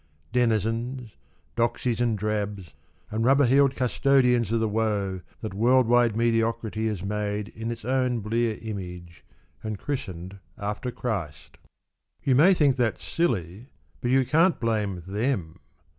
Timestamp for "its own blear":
7.69-8.57